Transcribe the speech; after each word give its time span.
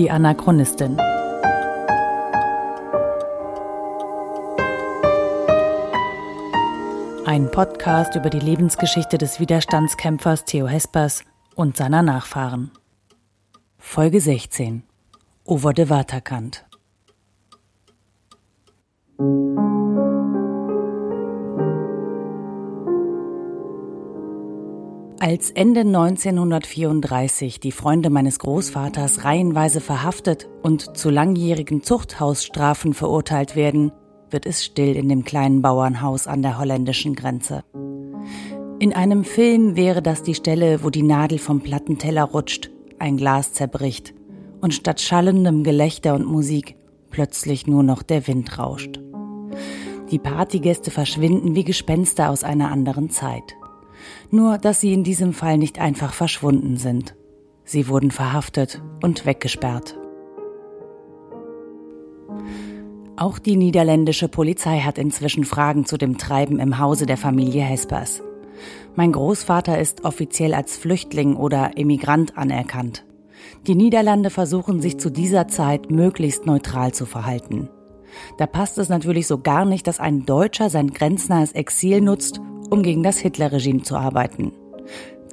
Die 0.00 0.10
Anachronistin. 0.10 0.98
Ein 7.26 7.50
Podcast 7.50 8.16
über 8.16 8.30
die 8.30 8.38
Lebensgeschichte 8.38 9.18
des 9.18 9.40
Widerstandskämpfers 9.40 10.46
Theo 10.46 10.66
Hespers 10.66 11.22
und 11.54 11.76
seiner 11.76 12.00
Nachfahren. 12.00 12.70
Folge 13.76 14.22
16. 14.22 14.84
Over 15.44 15.74
de 15.74 15.90
Waterkant. 15.90 16.64
Als 25.22 25.50
Ende 25.50 25.80
1934 25.80 27.60
die 27.60 27.72
Freunde 27.72 28.08
meines 28.08 28.38
Großvaters 28.38 29.22
reihenweise 29.22 29.82
verhaftet 29.82 30.48
und 30.62 30.96
zu 30.96 31.10
langjährigen 31.10 31.82
Zuchthausstrafen 31.82 32.94
verurteilt 32.94 33.54
werden, 33.54 33.92
wird 34.30 34.46
es 34.46 34.64
still 34.64 34.96
in 34.96 35.10
dem 35.10 35.26
kleinen 35.26 35.60
Bauernhaus 35.60 36.26
an 36.26 36.40
der 36.40 36.58
holländischen 36.58 37.14
Grenze. 37.14 37.64
In 38.78 38.94
einem 38.94 39.24
Film 39.24 39.76
wäre 39.76 40.00
das 40.00 40.22
die 40.22 40.34
Stelle, 40.34 40.82
wo 40.82 40.88
die 40.88 41.02
Nadel 41.02 41.38
vom 41.38 41.60
Plattenteller 41.60 42.24
rutscht, 42.24 42.70
ein 42.98 43.18
Glas 43.18 43.52
zerbricht 43.52 44.14
und 44.62 44.72
statt 44.72 45.02
schallendem 45.02 45.64
Gelächter 45.64 46.14
und 46.14 46.24
Musik 46.24 46.76
plötzlich 47.10 47.66
nur 47.66 47.82
noch 47.82 48.02
der 48.02 48.26
Wind 48.26 48.58
rauscht. 48.58 49.00
Die 50.10 50.18
Partygäste 50.18 50.90
verschwinden 50.90 51.54
wie 51.54 51.64
Gespenster 51.64 52.30
aus 52.30 52.42
einer 52.42 52.72
anderen 52.72 53.10
Zeit. 53.10 53.54
Nur, 54.30 54.58
dass 54.58 54.80
sie 54.80 54.92
in 54.92 55.04
diesem 55.04 55.32
Fall 55.32 55.58
nicht 55.58 55.78
einfach 55.78 56.12
verschwunden 56.12 56.76
sind. 56.76 57.14
Sie 57.64 57.88
wurden 57.88 58.10
verhaftet 58.10 58.82
und 59.02 59.26
weggesperrt. 59.26 59.96
Auch 63.16 63.38
die 63.38 63.56
niederländische 63.56 64.28
Polizei 64.28 64.80
hat 64.80 64.96
inzwischen 64.96 65.44
Fragen 65.44 65.84
zu 65.84 65.98
dem 65.98 66.16
Treiben 66.16 66.58
im 66.58 66.78
Hause 66.78 67.04
der 67.04 67.18
Familie 67.18 67.62
Hespers. 67.62 68.22
Mein 68.96 69.12
Großvater 69.12 69.78
ist 69.78 70.04
offiziell 70.04 70.54
als 70.54 70.76
Flüchtling 70.76 71.36
oder 71.36 71.72
Emigrant 71.76 72.36
anerkannt. 72.38 73.04
Die 73.66 73.74
Niederlande 73.74 74.30
versuchen 74.30 74.80
sich 74.80 74.98
zu 74.98 75.10
dieser 75.10 75.48
Zeit 75.48 75.90
möglichst 75.90 76.46
neutral 76.46 76.92
zu 76.92 77.06
verhalten. 77.06 77.68
Da 78.38 78.46
passt 78.46 78.78
es 78.78 78.88
natürlich 78.88 79.26
so 79.26 79.38
gar 79.38 79.64
nicht, 79.64 79.86
dass 79.86 80.00
ein 80.00 80.24
Deutscher 80.26 80.70
sein 80.70 80.90
grenznahes 80.90 81.52
Exil 81.52 82.00
nutzt, 82.00 82.40
um 82.70 82.82
gegen 82.82 83.02
das 83.02 83.18
Hitlerregime 83.18 83.82
zu 83.82 83.96
arbeiten. 83.96 84.52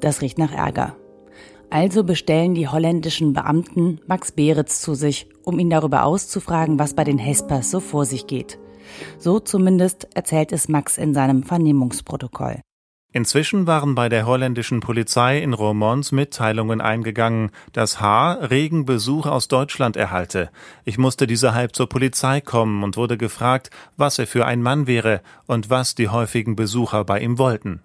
Das 0.01 0.21
riecht 0.21 0.37
nach 0.37 0.51
Ärger. 0.51 0.95
Also 1.69 2.03
bestellen 2.03 2.55
die 2.55 2.67
holländischen 2.67 3.33
Beamten 3.33 3.99
Max 4.07 4.31
Beretz 4.31 4.81
zu 4.81 4.93
sich, 4.93 5.27
um 5.43 5.59
ihn 5.59 5.69
darüber 5.69 6.03
auszufragen, 6.03 6.79
was 6.79 6.93
bei 6.93 7.03
den 7.03 7.17
Hespers 7.17 7.71
so 7.71 7.79
vor 7.79 8.05
sich 8.05 8.27
geht. 8.27 8.57
So 9.19 9.39
zumindest 9.39 10.07
erzählt 10.15 10.53
es 10.53 10.69
Max 10.69 10.97
in 10.97 11.13
seinem 11.13 11.43
Vernehmungsprotokoll. 11.43 12.61
Inzwischen 13.17 13.65
waren 13.65 13.95
bei 13.95 14.09
der 14.09 14.27
holländischen 14.27 14.79
Polizei 14.79 15.39
in 15.41 15.55
Roermond 15.55 16.11
Mitteilungen 16.11 16.81
eingegangen, 16.81 17.49
dass 17.73 17.99
H. 17.99 18.33
regen 18.33 18.85
Besuch 18.85 19.25
aus 19.25 19.47
Deutschland 19.47 19.97
erhalte. 19.97 20.51
Ich 20.85 20.99
musste 20.99 21.25
deshalb 21.25 21.75
zur 21.75 21.89
Polizei 21.89 22.41
kommen 22.41 22.83
und 22.83 22.95
wurde 22.95 23.17
gefragt, 23.17 23.71
was 23.95 24.19
er 24.19 24.27
für 24.27 24.45
ein 24.45 24.61
Mann 24.61 24.85
wäre 24.85 25.21
und 25.47 25.71
was 25.71 25.95
die 25.95 26.09
häufigen 26.09 26.55
Besucher 26.55 27.05
bei 27.05 27.19
ihm 27.19 27.39
wollten. 27.39 27.81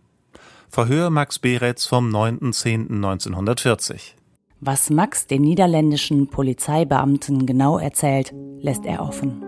Verhör 0.69 1.09
Max 1.09 1.39
Beretz 1.39 1.87
vom 1.87 2.15
9.10.1940 2.15 4.13
Was 4.61 4.91
Max 4.91 5.29
den 5.29 5.41
niederländischen 5.41 6.29
Polizeibeamten 6.29 7.47
genau 7.47 7.79
erzählt, 7.79 8.35
lässt 8.61 8.85
er 8.85 9.01
offen. 9.01 9.43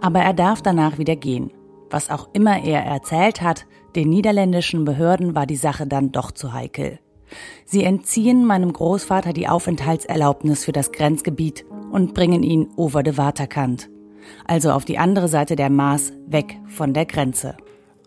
Aber 0.00 0.20
er 0.20 0.32
darf 0.32 0.62
danach 0.62 0.96
wieder 0.98 1.16
gehen. 1.16 1.50
Was 1.90 2.08
auch 2.08 2.28
immer 2.34 2.62
er 2.62 2.84
erzählt 2.84 3.42
hat, 3.42 3.66
den 3.94 4.08
niederländischen 4.08 4.84
Behörden 4.84 5.34
war 5.34 5.46
die 5.46 5.56
Sache 5.56 5.86
dann 5.86 6.12
doch 6.12 6.30
zu 6.30 6.52
heikel. 6.52 6.98
Sie 7.64 7.84
entziehen 7.84 8.44
meinem 8.46 8.72
Großvater 8.72 9.32
die 9.32 9.48
Aufenthaltserlaubnis 9.48 10.64
für 10.64 10.72
das 10.72 10.92
Grenzgebiet 10.92 11.64
und 11.90 12.14
bringen 12.14 12.42
ihn 12.42 12.68
over 12.76 13.02
de 13.02 13.16
Waterkant, 13.16 13.90
also 14.46 14.72
auf 14.72 14.84
die 14.84 14.98
andere 14.98 15.28
Seite 15.28 15.56
der 15.56 15.70
Maas, 15.70 16.12
weg 16.26 16.58
von 16.66 16.94
der 16.94 17.06
Grenze. 17.06 17.56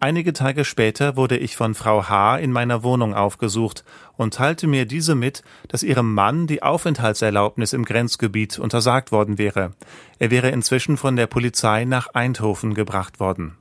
Einige 0.04 0.34
Tage 0.34 0.66
später 0.66 1.16
wurde 1.16 1.38
ich 1.38 1.56
von 1.56 1.76
Frau 1.76 2.10
H. 2.10 2.38
in 2.38 2.52
meiner 2.52 2.82
Wohnung 2.82 3.14
aufgesucht 3.14 3.86
und 4.18 4.34
teilte 4.34 4.66
mir 4.66 4.88
diese 4.88 5.14
mit, 5.14 5.44
dass 5.68 5.84
ihrem 5.84 6.16
Mann 6.16 6.48
die 6.48 6.64
Aufenthaltserlaubnis 6.64 7.72
im 7.74 7.86
Grenzgebiet 7.86 8.58
untersagt 8.58 9.12
worden 9.12 9.38
wäre. 9.38 9.74
Er 10.18 10.32
wäre 10.32 10.50
inzwischen 10.50 10.98
von 10.98 11.16
der 11.18 11.28
Polizei 11.28 11.86
nach 11.86 12.08
Eindhoven 12.16 12.74
gebracht 12.74 13.20
worden. 13.20 13.58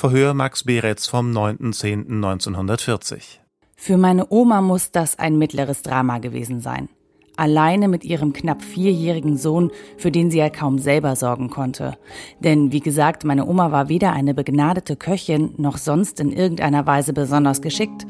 Verhör 0.00 0.32
Max 0.32 0.62
Beretz 0.62 1.08
vom 1.08 1.32
9.10.1940. 1.32 3.40
Für 3.74 3.96
meine 3.96 4.30
Oma 4.30 4.60
muss 4.60 4.92
das 4.92 5.18
ein 5.18 5.38
mittleres 5.38 5.82
Drama 5.82 6.18
gewesen 6.18 6.60
sein. 6.60 6.88
Alleine 7.36 7.88
mit 7.88 8.04
ihrem 8.04 8.32
knapp 8.32 8.62
vierjährigen 8.62 9.36
Sohn, 9.36 9.72
für 9.96 10.12
den 10.12 10.30
sie 10.30 10.38
ja 10.38 10.50
kaum 10.50 10.78
selber 10.78 11.16
sorgen 11.16 11.50
konnte. 11.50 11.98
Denn 12.38 12.70
wie 12.70 12.78
gesagt, 12.78 13.24
meine 13.24 13.44
Oma 13.44 13.72
war 13.72 13.88
weder 13.88 14.12
eine 14.12 14.34
begnadete 14.34 14.94
Köchin 14.94 15.54
noch 15.56 15.78
sonst 15.78 16.20
in 16.20 16.30
irgendeiner 16.30 16.86
Weise 16.86 17.12
besonders 17.12 17.60
geschickt. 17.60 18.06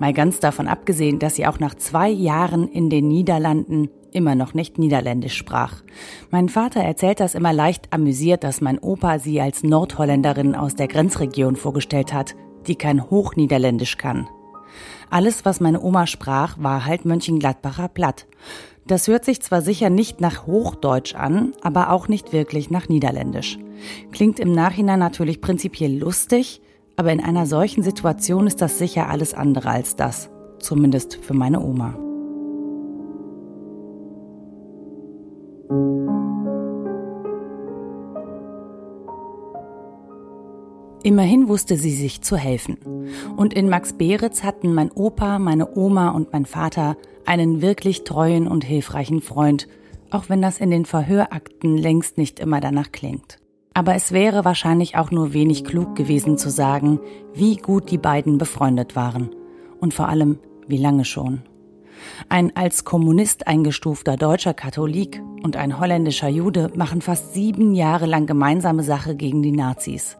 Mal 0.00 0.12
ganz 0.12 0.40
davon 0.40 0.66
abgesehen, 0.66 1.20
dass 1.20 1.36
sie 1.36 1.46
auch 1.46 1.60
nach 1.60 1.76
zwei 1.76 2.10
Jahren 2.10 2.66
in 2.66 2.90
den 2.90 3.06
Niederlanden 3.06 3.88
immer 4.12 4.34
noch 4.34 4.54
nicht 4.54 4.78
Niederländisch 4.78 5.36
sprach. 5.36 5.82
Mein 6.30 6.48
Vater 6.48 6.80
erzählt 6.80 7.20
das 7.20 7.34
immer 7.34 7.52
leicht 7.52 7.92
amüsiert, 7.92 8.44
dass 8.44 8.60
mein 8.60 8.78
Opa 8.78 9.18
sie 9.18 9.40
als 9.40 9.62
Nordholländerin 9.62 10.54
aus 10.54 10.74
der 10.76 10.88
Grenzregion 10.88 11.56
vorgestellt 11.56 12.12
hat, 12.12 12.34
die 12.66 12.76
kein 12.76 13.10
Hochniederländisch 13.10 13.96
kann. 13.96 14.28
Alles, 15.10 15.44
was 15.44 15.60
meine 15.60 15.80
Oma 15.80 16.06
sprach, 16.06 16.56
war 16.58 16.86
halt 16.86 17.04
Mönchengladbacher 17.04 17.88
Platt. 17.88 18.26
Das 18.86 19.08
hört 19.08 19.24
sich 19.24 19.42
zwar 19.42 19.62
sicher 19.62 19.90
nicht 19.90 20.20
nach 20.20 20.46
Hochdeutsch 20.46 21.14
an, 21.14 21.52
aber 21.62 21.90
auch 21.90 22.08
nicht 22.08 22.32
wirklich 22.32 22.70
nach 22.70 22.88
Niederländisch. 22.88 23.58
Klingt 24.12 24.40
im 24.40 24.52
Nachhinein 24.52 24.98
natürlich 24.98 25.40
prinzipiell 25.40 25.96
lustig, 25.98 26.60
aber 26.96 27.12
in 27.12 27.20
einer 27.20 27.46
solchen 27.46 27.82
Situation 27.82 28.46
ist 28.46 28.60
das 28.60 28.78
sicher 28.78 29.08
alles 29.08 29.34
andere 29.34 29.70
als 29.70 29.96
das. 29.96 30.30
Zumindest 30.58 31.16
für 31.16 31.34
meine 31.34 31.60
Oma. 31.60 32.09
Immerhin 41.10 41.48
wusste 41.48 41.76
sie 41.76 41.90
sich 41.90 42.22
zu 42.22 42.36
helfen. 42.36 42.76
Und 43.36 43.52
in 43.52 43.68
Max 43.68 43.94
Beretz 43.94 44.44
hatten 44.44 44.72
mein 44.72 44.92
Opa, 44.92 45.40
meine 45.40 45.76
Oma 45.76 46.10
und 46.10 46.32
mein 46.32 46.46
Vater 46.46 46.96
einen 47.26 47.60
wirklich 47.60 48.04
treuen 48.04 48.46
und 48.46 48.62
hilfreichen 48.62 49.20
Freund, 49.20 49.66
auch 50.12 50.28
wenn 50.28 50.40
das 50.40 50.58
in 50.60 50.70
den 50.70 50.84
Verhörakten 50.84 51.76
längst 51.76 52.16
nicht 52.16 52.38
immer 52.38 52.60
danach 52.60 52.92
klingt. 52.92 53.38
Aber 53.74 53.96
es 53.96 54.12
wäre 54.12 54.44
wahrscheinlich 54.44 54.96
auch 54.96 55.10
nur 55.10 55.32
wenig 55.32 55.64
klug 55.64 55.96
gewesen 55.96 56.38
zu 56.38 56.48
sagen, 56.48 57.00
wie 57.34 57.56
gut 57.56 57.90
die 57.90 57.98
beiden 57.98 58.38
befreundet 58.38 58.94
waren. 58.94 59.30
Und 59.80 59.92
vor 59.92 60.08
allem, 60.08 60.38
wie 60.68 60.78
lange 60.78 61.04
schon. 61.04 61.42
Ein 62.28 62.54
als 62.54 62.84
Kommunist 62.84 63.48
eingestufter 63.48 64.16
deutscher 64.16 64.54
Katholik 64.54 65.20
und 65.42 65.56
ein 65.56 65.80
holländischer 65.80 66.28
Jude 66.28 66.70
machen 66.76 67.02
fast 67.02 67.34
sieben 67.34 67.74
Jahre 67.74 68.06
lang 68.06 68.26
gemeinsame 68.26 68.84
Sache 68.84 69.16
gegen 69.16 69.42
die 69.42 69.50
Nazis. 69.50 70.16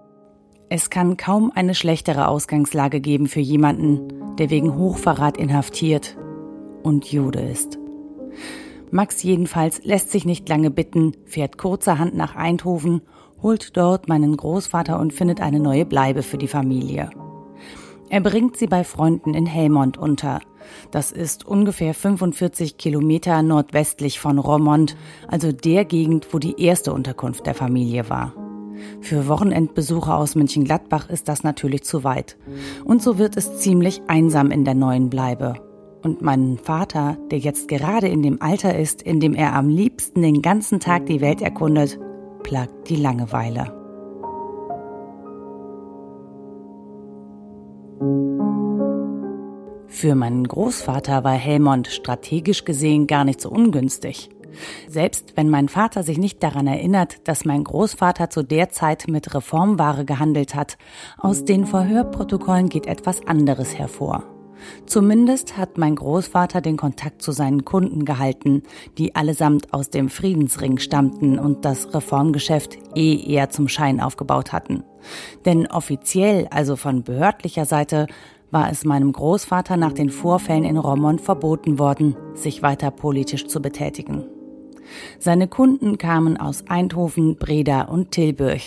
Es 0.72 0.88
kann 0.88 1.16
kaum 1.16 1.50
eine 1.52 1.74
schlechtere 1.74 2.28
Ausgangslage 2.28 3.00
geben 3.00 3.26
für 3.26 3.40
jemanden, 3.40 4.36
der 4.36 4.50
wegen 4.50 4.76
Hochverrat 4.76 5.36
inhaftiert 5.36 6.16
und 6.84 7.10
Jude 7.10 7.40
ist. 7.40 7.76
Max 8.92 9.24
jedenfalls 9.24 9.84
lässt 9.84 10.12
sich 10.12 10.24
nicht 10.24 10.48
lange 10.48 10.70
bitten, 10.70 11.16
fährt 11.24 11.58
kurzerhand 11.58 12.14
nach 12.14 12.36
Eindhoven, 12.36 13.02
holt 13.42 13.76
dort 13.76 14.08
meinen 14.08 14.36
Großvater 14.36 15.00
und 15.00 15.12
findet 15.12 15.40
eine 15.40 15.58
neue 15.58 15.84
Bleibe 15.84 16.22
für 16.22 16.38
die 16.38 16.46
Familie. 16.46 17.10
Er 18.08 18.20
bringt 18.20 18.56
sie 18.56 18.68
bei 18.68 18.84
Freunden 18.84 19.34
in 19.34 19.46
Helmond 19.46 19.98
unter. 19.98 20.38
Das 20.92 21.10
ist 21.10 21.44
ungefähr 21.44 21.94
45 21.94 22.78
Kilometer 22.78 23.42
nordwestlich 23.42 24.20
von 24.20 24.38
Romont, 24.38 24.96
also 25.26 25.50
der 25.50 25.84
Gegend, 25.84 26.32
wo 26.32 26.38
die 26.38 26.62
erste 26.62 26.92
Unterkunft 26.92 27.44
der 27.46 27.54
Familie 27.54 28.08
war. 28.08 28.34
Für 29.00 29.28
Wochenendbesucher 29.28 30.16
aus 30.16 30.34
München-Gladbach 30.34 31.08
ist 31.08 31.28
das 31.28 31.42
natürlich 31.42 31.84
zu 31.84 32.04
weit. 32.04 32.36
Und 32.84 33.02
so 33.02 33.18
wird 33.18 33.36
es 33.36 33.58
ziemlich 33.58 34.02
einsam 34.06 34.50
in 34.50 34.64
der 34.64 34.74
neuen 34.74 35.10
Bleibe. 35.10 35.54
Und 36.02 36.22
meinen 36.22 36.56
Vater, 36.58 37.18
der 37.30 37.38
jetzt 37.38 37.68
gerade 37.68 38.08
in 38.08 38.22
dem 38.22 38.40
Alter 38.40 38.78
ist, 38.78 39.02
in 39.02 39.20
dem 39.20 39.34
er 39.34 39.54
am 39.54 39.68
liebsten 39.68 40.22
den 40.22 40.40
ganzen 40.42 40.80
Tag 40.80 41.06
die 41.06 41.20
Welt 41.20 41.42
erkundet, 41.42 41.98
plagt 42.42 42.88
die 42.88 42.96
Langeweile. 42.96 43.80
Für 49.88 50.14
meinen 50.14 50.48
Großvater 50.48 51.24
war 51.24 51.34
Helmond 51.34 51.88
strategisch 51.88 52.64
gesehen 52.64 53.06
gar 53.06 53.24
nicht 53.24 53.40
so 53.40 53.50
ungünstig. 53.50 54.30
Selbst 54.88 55.36
wenn 55.36 55.50
mein 55.50 55.68
Vater 55.68 56.02
sich 56.02 56.18
nicht 56.18 56.42
daran 56.42 56.66
erinnert, 56.66 57.28
dass 57.28 57.44
mein 57.44 57.64
Großvater 57.64 58.30
zu 58.30 58.42
der 58.42 58.70
Zeit 58.70 59.08
mit 59.08 59.34
Reformware 59.34 60.04
gehandelt 60.04 60.54
hat, 60.54 60.78
aus 61.18 61.44
den 61.44 61.66
Verhörprotokollen 61.66 62.68
geht 62.68 62.86
etwas 62.86 63.26
anderes 63.26 63.78
hervor. 63.78 64.24
Zumindest 64.86 65.56
hat 65.56 65.78
mein 65.78 65.96
Großvater 65.96 66.60
den 66.60 66.76
Kontakt 66.76 67.22
zu 67.22 67.32
seinen 67.32 67.64
Kunden 67.64 68.04
gehalten, 68.04 68.62
die 68.98 69.14
allesamt 69.14 69.72
aus 69.72 69.90
dem 69.90 70.08
Friedensring 70.08 70.78
stammten 70.78 71.38
und 71.38 71.64
das 71.64 71.94
Reformgeschäft 71.94 72.78
eh 72.94 73.16
eher 73.16 73.50
zum 73.50 73.68
Schein 73.68 74.00
aufgebaut 74.00 74.52
hatten. 74.52 74.84
Denn 75.44 75.66
offiziell, 75.66 76.46
also 76.50 76.76
von 76.76 77.02
behördlicher 77.02 77.64
Seite, 77.64 78.06
war 78.50 78.70
es 78.70 78.84
meinem 78.84 79.12
Großvater 79.12 79.76
nach 79.76 79.92
den 79.92 80.10
Vorfällen 80.10 80.64
in 80.64 80.76
Romont 80.76 81.20
verboten 81.20 81.78
worden, 81.78 82.16
sich 82.34 82.62
weiter 82.62 82.90
politisch 82.90 83.46
zu 83.46 83.62
betätigen. 83.62 84.24
Seine 85.18 85.48
Kunden 85.48 85.98
kamen 85.98 86.36
aus 86.36 86.64
Eindhoven, 86.68 87.36
Breda 87.36 87.82
und 87.82 88.10
Tilburg. 88.12 88.60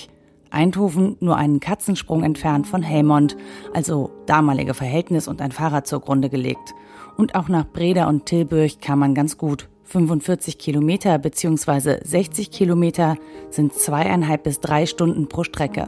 Eindhoven 0.50 1.18
nur 1.20 1.36
einen 1.36 1.60
Katzensprung 1.60 2.24
entfernt 2.24 2.68
von 2.68 2.84
Helmond, 2.84 3.36
also 3.74 4.12
damalige 4.28 4.74
Verhältnis 4.74 5.28
und 5.28 5.42
ein 5.42 5.52
Fahrrad 5.52 5.88
zugrunde 5.88 6.30
gelegt. 6.30 6.74
Und 7.18 7.36
auch 7.36 7.48
nach 7.48 7.66
Breda 7.66 8.08
und 8.08 8.26
Tilburg 8.26 8.80
kam 8.82 9.00
man 9.00 9.16
ganz 9.16 9.38
gut. 9.38 9.70
45 9.86 10.58
Kilometer 10.58 11.18
bzw. 11.20 12.00
60 12.04 12.52
Kilometer 12.52 13.16
sind 13.50 13.74
zweieinhalb 13.74 14.44
bis 14.44 14.60
drei 14.60 14.86
Stunden 14.86 15.28
pro 15.28 15.44
Strecke. 15.44 15.88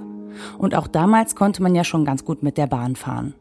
Und 0.57 0.75
auch 0.75 0.87
damals 0.87 1.35
konnte 1.35 1.63
man 1.63 1.75
ja 1.75 1.83
schon 1.83 2.05
ganz 2.05 2.25
gut 2.25 2.43
mit 2.43 2.57
der 2.57 2.67
Bahn 2.67 2.95
fahren. 2.95 3.35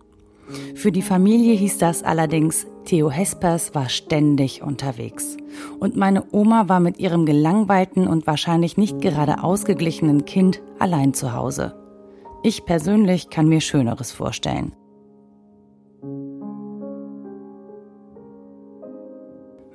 Für 0.74 0.92
die 0.92 1.02
Familie 1.02 1.54
hieß 1.54 1.78
das 1.78 2.02
allerdings, 2.02 2.66
Theo 2.84 3.10
Hespers 3.10 3.74
war 3.74 3.88
ständig 3.88 4.62
unterwegs. 4.62 5.36
Und 5.78 5.96
meine 5.96 6.24
Oma 6.32 6.68
war 6.68 6.80
mit 6.80 6.98
ihrem 6.98 7.24
gelangweilten 7.24 8.06
und 8.06 8.26
wahrscheinlich 8.26 8.76
nicht 8.76 9.00
gerade 9.00 9.42
ausgeglichenen 9.42 10.24
Kind 10.24 10.62
allein 10.78 11.14
zu 11.14 11.32
Hause. 11.32 11.74
Ich 12.42 12.66
persönlich 12.66 13.30
kann 13.30 13.48
mir 13.48 13.60
Schöneres 13.60 14.12
vorstellen. 14.12 14.74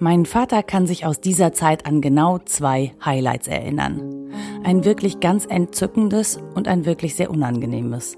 Mein 0.02 0.26
Vater 0.26 0.64
kann 0.64 0.88
sich 0.88 1.06
aus 1.06 1.20
dieser 1.20 1.52
Zeit 1.52 1.86
an 1.86 2.00
genau 2.00 2.38
zwei 2.38 2.94
Highlights 3.04 3.48
erinnern. 3.48 4.32
Ein 4.64 4.86
wirklich 4.86 5.20
ganz 5.20 5.46
entzückendes 5.46 6.40
und 6.56 6.70
ein 6.70 6.86
wirklich 6.86 7.16
sehr 7.16 7.30
unangenehmes. 7.30 8.18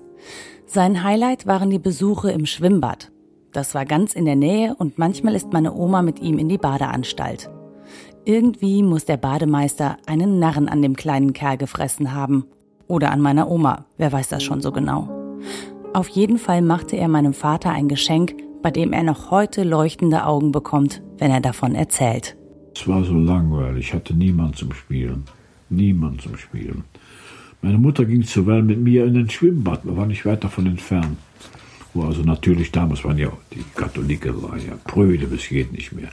Sein 0.73 1.03
Highlight 1.03 1.47
waren 1.47 1.69
die 1.69 1.79
Besuche 1.79 2.31
im 2.31 2.45
Schwimmbad. 2.45 3.11
Das 3.51 3.75
war 3.75 3.83
ganz 3.83 4.13
in 4.13 4.23
der 4.23 4.37
Nähe 4.37 4.73
und 4.73 4.97
manchmal 4.97 5.35
ist 5.35 5.51
meine 5.51 5.73
Oma 5.73 6.01
mit 6.01 6.21
ihm 6.21 6.37
in 6.37 6.47
die 6.47 6.57
Badeanstalt. 6.57 7.49
Irgendwie 8.23 8.81
muss 8.81 9.03
der 9.03 9.17
Bademeister 9.17 9.97
einen 10.05 10.39
Narren 10.39 10.69
an 10.69 10.81
dem 10.81 10.95
kleinen 10.95 11.33
Kerl 11.33 11.57
gefressen 11.57 12.13
haben. 12.13 12.45
Oder 12.87 13.11
an 13.11 13.19
meiner 13.19 13.51
Oma, 13.51 13.83
wer 13.97 14.13
weiß 14.13 14.29
das 14.29 14.43
schon 14.43 14.61
so 14.61 14.71
genau. 14.71 15.09
Auf 15.93 16.07
jeden 16.07 16.37
Fall 16.37 16.61
machte 16.61 16.95
er 16.95 17.09
meinem 17.09 17.33
Vater 17.33 17.71
ein 17.71 17.89
Geschenk, 17.89 18.35
bei 18.61 18.71
dem 18.71 18.93
er 18.93 19.03
noch 19.03 19.29
heute 19.29 19.63
leuchtende 19.63 20.25
Augen 20.25 20.53
bekommt, 20.53 21.03
wenn 21.17 21.31
er 21.31 21.41
davon 21.41 21.75
erzählt. 21.75 22.37
Es 22.73 22.87
war 22.87 23.03
so 23.03 23.15
langweilig, 23.15 23.87
ich 23.87 23.93
hatte 23.93 24.13
niemand 24.13 24.55
zum 24.55 24.71
Spielen. 24.71 25.25
Niemand 25.69 26.21
zum 26.21 26.37
Spielen. 26.37 26.85
Meine 27.61 27.77
Mutter 27.77 28.05
ging 28.05 28.23
zuweilen 28.23 28.65
mit 28.65 28.79
mir 28.79 29.05
in 29.05 29.13
den 29.13 29.29
Schwimmbad, 29.29 29.85
wir 29.85 29.95
waren 29.95 30.07
nicht 30.07 30.25
weit 30.25 30.43
davon 30.43 30.65
entfernt. 30.65 31.17
Wo 31.93 32.03
also 32.03 32.23
natürlich 32.23 32.71
damals 32.71 33.03
waren 33.03 33.17
ja 33.17 33.31
die 33.53 33.63
Katholiken 33.75 34.41
waren 34.41 34.65
ja 34.65 34.77
Brüder 34.83 35.27
bis 35.27 35.47
geht 35.47 35.71
nicht 35.71 35.91
mehr. 35.91 36.09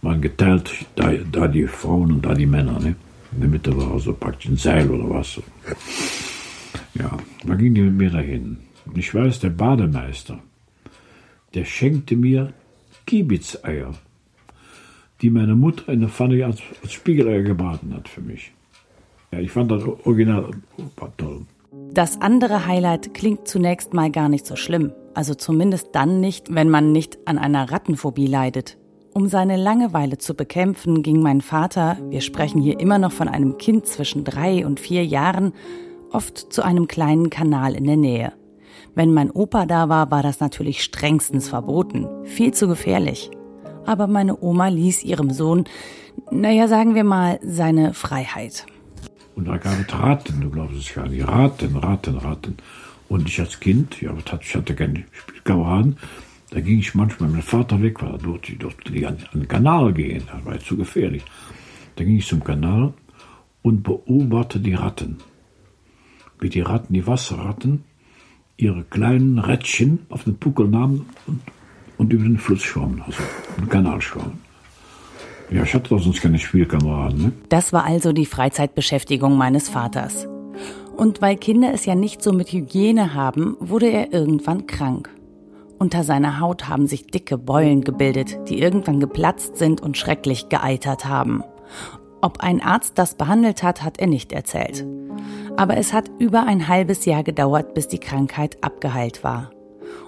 Waren 0.00 0.20
geteilt, 0.20 0.70
da, 0.96 1.12
da 1.12 1.46
die 1.46 1.66
Frauen 1.66 2.12
und 2.12 2.24
da 2.24 2.34
die 2.34 2.46
Männer. 2.46 2.80
Ne? 2.80 2.96
In 3.32 3.40
der 3.40 3.48
Mitte 3.48 3.76
war 3.76 3.92
also 3.92 4.12
praktisch 4.14 4.50
ein 4.50 4.56
Seil 4.56 4.90
oder 4.90 5.08
was. 5.08 5.40
Ja, 6.94 7.16
da 7.44 7.54
ging 7.54 7.74
die 7.74 7.82
mit 7.82 7.94
mir 7.94 8.10
dahin. 8.10 8.58
Und 8.86 8.98
ich 8.98 9.14
weiß, 9.14 9.40
der 9.40 9.50
Bademeister, 9.50 10.38
der 11.54 11.64
schenkte 11.64 12.16
mir 12.16 12.52
Kibitzeier, 13.06 13.94
die 15.20 15.30
meine 15.30 15.54
Mutter 15.54 15.92
in 15.92 16.00
der 16.00 16.08
Pfanne 16.08 16.44
als, 16.44 16.60
als 16.82 16.92
Spiegeleier 16.92 17.42
gebraten 17.42 17.94
hat 17.94 18.08
für 18.08 18.22
mich. 18.22 18.52
Ja, 19.32 19.40
ich 19.40 19.50
fand 19.50 19.70
das 19.70 19.82
Original 20.04 20.50
toll. 21.16 21.46
Das 21.92 22.20
andere 22.20 22.66
Highlight 22.66 23.14
klingt 23.14 23.48
zunächst 23.48 23.94
mal 23.94 24.10
gar 24.10 24.28
nicht 24.28 24.46
so 24.46 24.56
schlimm. 24.56 24.92
Also 25.14 25.34
zumindest 25.34 25.88
dann 25.92 26.20
nicht, 26.20 26.54
wenn 26.54 26.70
man 26.70 26.92
nicht 26.92 27.18
an 27.26 27.38
einer 27.38 27.70
Rattenphobie 27.70 28.26
leidet. 28.26 28.78
Um 29.14 29.28
seine 29.28 29.56
Langeweile 29.56 30.16
zu 30.16 30.34
bekämpfen, 30.34 31.02
ging 31.02 31.20
mein 31.20 31.42
Vater, 31.42 31.98
wir 32.08 32.22
sprechen 32.22 32.62
hier 32.62 32.80
immer 32.80 32.98
noch 32.98 33.12
von 33.12 33.28
einem 33.28 33.58
Kind 33.58 33.86
zwischen 33.86 34.24
drei 34.24 34.64
und 34.64 34.80
vier 34.80 35.04
Jahren, 35.04 35.52
oft 36.10 36.52
zu 36.52 36.62
einem 36.62 36.88
kleinen 36.88 37.28
Kanal 37.28 37.74
in 37.74 37.84
der 37.84 37.98
Nähe. 37.98 38.32
Wenn 38.94 39.12
mein 39.12 39.30
Opa 39.30 39.66
da 39.66 39.88
war, 39.90 40.10
war 40.10 40.22
das 40.22 40.40
natürlich 40.40 40.82
strengstens 40.82 41.48
verboten, 41.48 42.06
viel 42.24 42.52
zu 42.54 42.68
gefährlich. 42.68 43.30
Aber 43.84 44.06
meine 44.06 44.42
Oma 44.42 44.68
ließ 44.68 45.04
ihrem 45.04 45.30
Sohn, 45.30 45.64
naja, 46.30 46.68
sagen 46.68 46.94
wir 46.94 47.04
mal, 47.04 47.38
seine 47.42 47.94
Freiheit. 47.94 48.66
Und 49.34 49.46
da 49.46 49.56
gab 49.56 49.80
es 49.80 49.92
Raten, 49.92 50.40
du 50.40 50.50
glaubst 50.50 50.78
es 50.78 50.94
gar 50.94 51.08
nicht. 51.08 51.26
Raten, 51.26 51.76
Raten, 51.76 52.16
Raten. 52.16 52.56
Und 53.08 53.28
ich 53.28 53.40
als 53.40 53.60
Kind, 53.60 54.00
ja, 54.00 54.14
ich 54.40 54.54
hatte 54.54 54.74
keine 54.74 55.04
Spielkameraden, 55.12 55.96
da 56.50 56.60
ging 56.60 56.78
ich 56.78 56.94
manchmal, 56.94 57.30
mein 57.30 57.42
Vater 57.42 57.80
weg 57.80 58.02
war, 58.02 58.18
durfte, 58.18 58.54
durfte 58.56 58.94
ich 58.94 59.06
an, 59.06 59.16
an 59.32 59.40
den 59.40 59.48
Kanal 59.48 59.92
gehen, 59.94 60.22
das 60.30 60.44
war 60.44 60.58
zu 60.60 60.76
gefährlich. 60.76 61.22
Da 61.96 62.04
ging 62.04 62.18
ich 62.18 62.26
zum 62.26 62.44
Kanal 62.44 62.92
und 63.62 63.82
beobachtete 63.82 64.60
die 64.60 64.74
Ratten. 64.74 65.18
Wie 66.40 66.50
die 66.50 66.60
Ratten, 66.60 66.92
die 66.92 67.06
Wasserratten, 67.06 67.84
ihre 68.56 68.84
kleinen 68.84 69.38
Rädchen 69.38 70.00
auf 70.10 70.24
den 70.24 70.36
Puckel 70.36 70.68
nahmen 70.68 71.06
und, 71.26 71.40
und 71.96 72.12
über 72.12 72.24
den 72.24 72.38
Fluss 72.38 72.62
schwammen, 72.62 73.02
also 73.02 73.22
den 73.58 73.68
Kanal 73.68 74.00
schwammen. 74.00 74.38
Ja, 75.52 75.64
ich 75.64 75.74
hatte 75.74 75.90
doch 75.90 76.02
sonst 76.02 76.22
keine 76.22 76.38
Spielkameraden. 76.38 77.22
Ne? 77.22 77.32
Das 77.48 77.72
war 77.72 77.84
also 77.84 78.12
die 78.12 78.26
Freizeitbeschäftigung 78.26 79.36
meines 79.36 79.68
Vaters. 79.68 80.26
Und 80.96 81.20
weil 81.20 81.36
Kinder 81.36 81.72
es 81.74 81.84
ja 81.84 81.94
nicht 81.94 82.22
so 82.22 82.32
mit 82.32 82.52
Hygiene 82.52 83.14
haben, 83.14 83.56
wurde 83.60 83.86
er 83.86 84.12
irgendwann 84.12 84.66
krank. 84.66 85.10
Unter 85.78 86.04
seiner 86.04 86.40
Haut 86.40 86.68
haben 86.68 86.86
sich 86.86 87.06
dicke 87.06 87.36
Beulen 87.36 87.82
gebildet, 87.82 88.38
die 88.48 88.60
irgendwann 88.60 89.00
geplatzt 89.00 89.56
sind 89.56 89.80
und 89.80 89.98
schrecklich 89.98 90.48
geeitert 90.48 91.06
haben. 91.06 91.42
Ob 92.20 92.40
ein 92.40 92.62
Arzt 92.62 92.98
das 92.98 93.16
behandelt 93.16 93.62
hat, 93.62 93.82
hat 93.82 93.98
er 93.98 94.06
nicht 94.06 94.32
erzählt. 94.32 94.86
Aber 95.56 95.76
es 95.76 95.92
hat 95.92 96.10
über 96.18 96.46
ein 96.46 96.68
halbes 96.68 97.04
Jahr 97.04 97.24
gedauert, 97.24 97.74
bis 97.74 97.88
die 97.88 97.98
Krankheit 97.98 98.62
abgeheilt 98.62 99.24
war. 99.24 99.50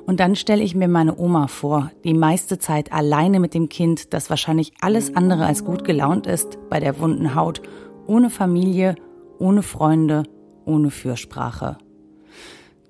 Und 0.06 0.20
dann 0.20 0.36
stelle 0.36 0.62
ich 0.62 0.74
mir 0.74 0.88
meine 0.88 1.18
Oma 1.18 1.46
vor, 1.46 1.90
die 2.04 2.14
meiste 2.14 2.58
Zeit 2.58 2.92
alleine 2.92 3.40
mit 3.40 3.54
dem 3.54 3.68
Kind, 3.68 4.12
das 4.12 4.30
wahrscheinlich 4.30 4.72
alles 4.80 5.16
andere 5.16 5.46
als 5.46 5.64
gut 5.64 5.84
gelaunt 5.84 6.26
ist, 6.26 6.58
bei 6.68 6.80
der 6.80 6.98
wunden 7.00 7.34
Haut, 7.34 7.62
ohne 8.06 8.30
Familie, 8.30 8.96
ohne 9.38 9.62
Freunde, 9.62 10.24
ohne 10.66 10.90
Fürsprache. 10.90 11.78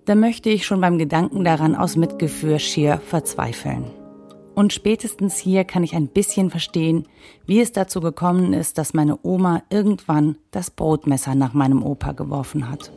Da 0.06 0.14
möchte 0.14 0.50
ich 0.50 0.66
schon 0.66 0.80
beim 0.80 0.98
Gedanken 0.98 1.44
daran 1.44 1.74
aus 1.74 1.96
Mitgefühl 1.96 2.58
schier 2.58 2.98
verzweifeln. 2.98 3.84
Und 4.54 4.72
spätestens 4.72 5.36
hier 5.36 5.64
kann 5.64 5.82
ich 5.82 5.94
ein 5.96 6.08
bisschen 6.08 6.50
verstehen, 6.50 7.08
wie 7.46 7.60
es 7.60 7.72
dazu 7.72 8.00
gekommen 8.00 8.52
ist, 8.52 8.78
dass 8.78 8.94
meine 8.94 9.18
Oma 9.22 9.62
irgendwann 9.70 10.36
das 10.50 10.70
Brotmesser 10.70 11.34
nach 11.34 11.54
meinem 11.54 11.82
Opa 11.82 12.12
geworfen 12.12 12.70
hat. 12.70 12.92